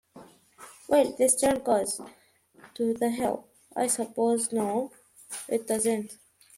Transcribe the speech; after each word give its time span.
Well, 0.87 1.13
this 1.15 1.39
turn 1.39 1.59
goes 1.59 2.01
to 2.73 2.93
the 2.95 3.11
hill, 3.11 3.49
I 3.75 3.85
suppose—no, 3.85 4.91
it 5.47 5.67
doesn’t! 5.67 6.17